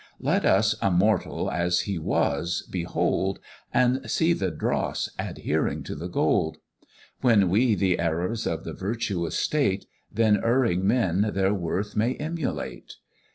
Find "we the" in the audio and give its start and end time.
7.51-7.99